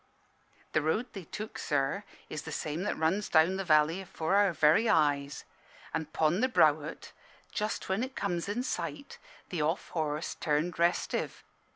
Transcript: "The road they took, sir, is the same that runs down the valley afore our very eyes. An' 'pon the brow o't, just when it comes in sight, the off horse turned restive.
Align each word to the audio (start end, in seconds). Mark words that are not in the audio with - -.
"The 0.71 0.81
road 0.81 1.13
they 1.13 1.25
took, 1.25 1.59
sir, 1.59 2.03
is 2.27 2.41
the 2.41 2.51
same 2.51 2.81
that 2.85 2.97
runs 2.97 3.29
down 3.29 3.57
the 3.57 3.63
valley 3.63 4.01
afore 4.01 4.33
our 4.33 4.51
very 4.51 4.89
eyes. 4.89 5.45
An' 5.93 6.05
'pon 6.05 6.39
the 6.39 6.49
brow 6.49 6.73
o't, 6.83 7.13
just 7.51 7.87
when 7.87 8.01
it 8.03 8.15
comes 8.15 8.49
in 8.49 8.63
sight, 8.63 9.19
the 9.49 9.61
off 9.61 9.89
horse 9.89 10.33
turned 10.33 10.79
restive. 10.79 11.43